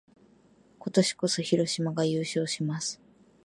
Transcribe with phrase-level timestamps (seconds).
[0.79, 2.99] 今年こそ、広島が優勝します！